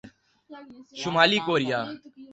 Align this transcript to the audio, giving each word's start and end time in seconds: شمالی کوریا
شمالی 1.01 1.39
کوریا 1.45 1.81